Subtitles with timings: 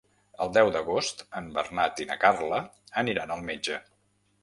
[0.45, 2.65] El deu d'agost en Bernat i na Carla
[3.07, 3.83] aniran al metge.